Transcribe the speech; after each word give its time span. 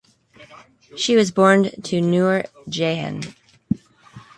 She 0.97 1.15
was 1.15 1.29
born 1.29 1.79
to 1.83 2.01
Noor 2.01 2.45
Jehan. 2.67 3.21